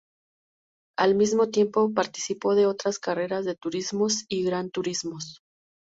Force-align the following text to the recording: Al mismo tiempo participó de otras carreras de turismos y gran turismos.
Al 0.97 1.13
mismo 1.13 1.51
tiempo 1.51 1.93
participó 1.93 2.55
de 2.55 2.65
otras 2.65 2.97
carreras 2.97 3.45
de 3.45 3.53
turismos 3.53 4.25
y 4.29 4.43
gran 4.43 4.71
turismos. 4.71 5.43